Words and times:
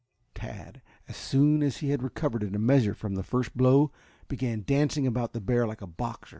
Tad, 0.33 0.81
as 1.07 1.15
soon 1.15 1.61
as 1.61 1.77
he 1.77 1.91
had 1.91 2.01
recovered 2.01 2.41
in 2.41 2.55
a 2.55 2.57
measure 2.57 2.95
from 2.95 3.13
the 3.13 3.21
first 3.21 3.55
blow, 3.55 3.91
began 4.27 4.63
dancing 4.63 5.05
about 5.05 5.33
the 5.33 5.39
beast 5.41 5.67
like 5.67 5.81
a 5.83 5.85
boxer. 5.85 6.29